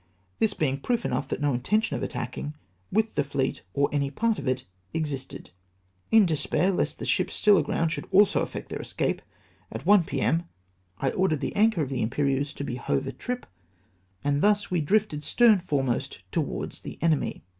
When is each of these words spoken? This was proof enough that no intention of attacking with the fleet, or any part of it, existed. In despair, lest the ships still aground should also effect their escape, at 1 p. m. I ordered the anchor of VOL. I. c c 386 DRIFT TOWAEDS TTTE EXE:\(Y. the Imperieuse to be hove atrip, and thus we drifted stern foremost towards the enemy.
This 0.39 0.57
was 0.59 0.79
proof 0.79 1.05
enough 1.05 1.27
that 1.27 1.41
no 1.41 1.53
intention 1.53 1.95
of 1.95 2.01
attacking 2.01 2.55
with 2.91 3.13
the 3.13 3.23
fleet, 3.23 3.61
or 3.75 3.87
any 3.91 4.09
part 4.09 4.39
of 4.39 4.47
it, 4.47 4.63
existed. 4.95 5.51
In 6.09 6.25
despair, 6.25 6.71
lest 6.71 6.97
the 6.97 7.05
ships 7.05 7.35
still 7.35 7.55
aground 7.55 7.91
should 7.91 8.07
also 8.09 8.41
effect 8.41 8.69
their 8.69 8.81
escape, 8.81 9.21
at 9.71 9.85
1 9.85 10.03
p. 10.05 10.19
m. 10.19 10.45
I 10.97 11.11
ordered 11.11 11.41
the 11.41 11.55
anchor 11.55 11.83
of 11.83 11.89
VOL. 11.89 11.97
I. 11.97 11.99
c 11.99 12.03
c 12.05 12.09
386 12.15 12.53
DRIFT 12.55 12.55
TOWAEDS 12.55 12.55
TTTE 12.55 12.55
EXE:\(Y. 12.55 12.55
the 12.55 12.55
Imperieuse 12.55 12.55
to 12.55 12.63
be 12.63 12.75
hove 12.75 13.13
atrip, 13.13 13.43
and 14.23 14.41
thus 14.41 14.71
we 14.71 14.81
drifted 14.81 15.23
stern 15.23 15.59
foremost 15.59 16.21
towards 16.31 16.81
the 16.81 16.97
enemy. 16.99 17.43